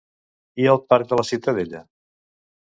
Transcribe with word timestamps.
I 0.63 0.65
al 0.71 0.81
parc 0.93 1.11
de 1.11 1.19
la 1.21 1.27
Ciutadella? 1.33 1.83